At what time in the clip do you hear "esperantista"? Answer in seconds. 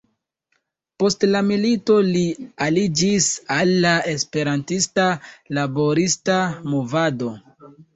4.17-5.09